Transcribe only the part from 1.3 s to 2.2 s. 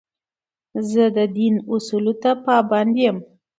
دین اصولو